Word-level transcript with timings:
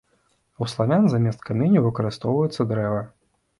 У 0.63 0.67
славян 0.73 1.05
замест 1.13 1.45
каменю 1.51 1.85
выкарыстоўваецца 1.89 2.69
дрэва. 2.75 3.07